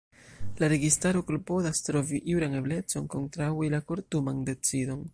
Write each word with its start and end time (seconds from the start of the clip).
La 0.61 0.67
registaro 0.71 1.21
klopodas 1.27 1.83
trovi 1.89 2.23
juran 2.31 2.57
eblecon 2.63 3.09
kontraŭi 3.17 3.73
la 3.79 3.85
kortuman 3.93 4.45
decidon. 4.53 5.07